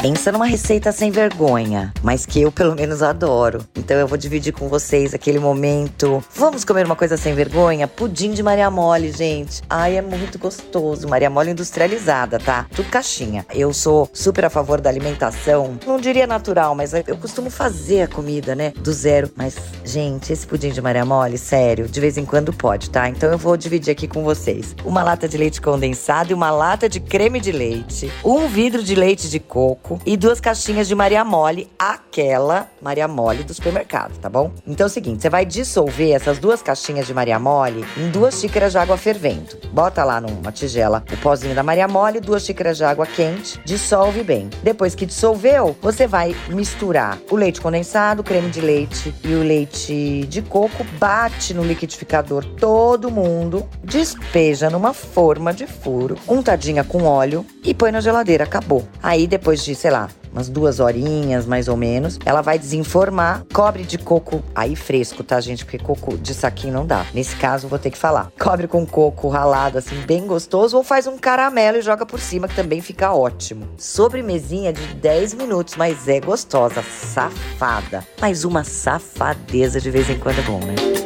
[0.00, 3.66] Pensa numa receita sem vergonha, mas que eu pelo menos adoro.
[3.76, 6.24] Então eu vou dividir com vocês aquele momento.
[6.34, 7.86] Vamos comer uma coisa sem vergonha?
[7.86, 9.60] Pudim de Maria Mole, gente.
[9.68, 11.06] Ai, é muito gostoso.
[11.06, 12.66] Maria Mole industrializada, tá?
[12.74, 13.44] Tudo caixinha.
[13.52, 15.78] Eu sou super a favor da alimentação.
[15.86, 18.72] Não diria natural, mas eu costumo fazer a comida, né?
[18.78, 19.30] Do zero.
[19.36, 23.06] Mas, gente, esse pudim de Maria Mole, sério, de vez em quando pode, tá?
[23.06, 24.74] Então eu vou dividir aqui com vocês.
[24.82, 28.10] Uma lata de leite condensado e uma lata de creme de leite.
[28.24, 33.42] Um vidro de leite de coco e duas caixinhas de Maria Mole, aquela Maria Mole
[33.42, 34.52] do supermercado, tá bom?
[34.66, 38.40] Então é o seguinte, você vai dissolver essas duas caixinhas de Maria Mole em duas
[38.40, 39.56] xícaras de água fervendo.
[39.72, 44.22] Bota lá numa tigela o pozinho da Maria Mole, duas xícaras de água quente, dissolve
[44.22, 44.50] bem.
[44.62, 49.42] Depois que dissolveu, você vai misturar o leite condensado, o creme de leite e o
[49.42, 57.04] leite de coco, bate no liquidificador todo mundo, despeja numa forma de furo, untadinha com
[57.04, 58.86] óleo e põe na geladeira, acabou.
[59.02, 62.18] Aí depois de, sei lá, umas duas horinhas mais ou menos.
[62.26, 65.64] Ela vai desenformar, cobre de coco aí fresco, tá, gente?
[65.64, 67.06] Porque coco de saquinho não dá.
[67.14, 68.30] Nesse caso, vou ter que falar.
[68.38, 72.46] Cobre com coco ralado, assim, bem gostoso, ou faz um caramelo e joga por cima,
[72.46, 73.66] que também fica ótimo.
[73.78, 78.06] Sobremesinha de 10 minutos, mas é gostosa, safada.
[78.20, 80.99] Mas uma safadeza de vez em quando é bom, né?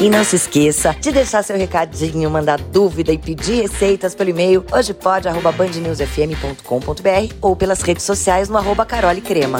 [0.00, 4.64] E não se esqueça de deixar seu recadinho, mandar dúvida e pedir receitas pelo e-mail
[4.72, 9.58] hojepod.bandnewsfm.com.br ou pelas redes sociais no arroba Carole Crema.